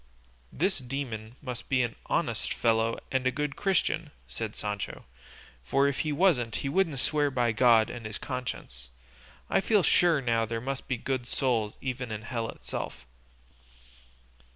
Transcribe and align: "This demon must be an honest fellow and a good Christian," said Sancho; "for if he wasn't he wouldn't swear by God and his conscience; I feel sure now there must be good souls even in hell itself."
"This 0.51 0.79
demon 0.79 1.35
must 1.43 1.69
be 1.69 1.83
an 1.83 1.95
honest 2.07 2.55
fellow 2.55 2.97
and 3.11 3.27
a 3.27 3.31
good 3.31 3.55
Christian," 3.55 4.09
said 4.27 4.55
Sancho; 4.55 5.05
"for 5.61 5.87
if 5.87 5.99
he 5.99 6.11
wasn't 6.11 6.55
he 6.65 6.69
wouldn't 6.69 6.97
swear 6.97 7.29
by 7.29 7.51
God 7.51 7.87
and 7.91 8.07
his 8.07 8.17
conscience; 8.17 8.89
I 9.47 9.61
feel 9.61 9.83
sure 9.83 10.19
now 10.19 10.43
there 10.43 10.59
must 10.59 10.87
be 10.87 10.97
good 10.97 11.27
souls 11.27 11.77
even 11.81 12.11
in 12.11 12.23
hell 12.23 12.49
itself." 12.49 13.05